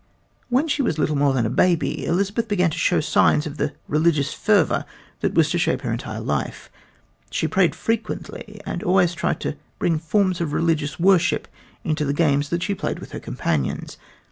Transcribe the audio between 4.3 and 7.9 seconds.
fervor that was to shape her entire life. She prayed